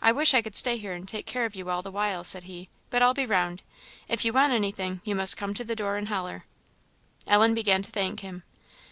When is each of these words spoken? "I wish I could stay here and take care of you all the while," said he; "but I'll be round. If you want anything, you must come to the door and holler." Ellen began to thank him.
"I 0.00 0.12
wish 0.12 0.34
I 0.34 0.40
could 0.40 0.54
stay 0.54 0.76
here 0.76 0.92
and 0.92 1.08
take 1.08 1.26
care 1.26 1.44
of 1.44 1.56
you 1.56 1.68
all 1.68 1.82
the 1.82 1.90
while," 1.90 2.22
said 2.22 2.44
he; 2.44 2.68
"but 2.90 3.02
I'll 3.02 3.12
be 3.12 3.26
round. 3.26 3.60
If 4.06 4.24
you 4.24 4.32
want 4.32 4.52
anything, 4.52 5.00
you 5.02 5.16
must 5.16 5.36
come 5.36 5.52
to 5.54 5.64
the 5.64 5.74
door 5.74 5.96
and 5.96 6.06
holler." 6.06 6.44
Ellen 7.26 7.52
began 7.52 7.82
to 7.82 7.90
thank 7.90 8.20
him. 8.20 8.44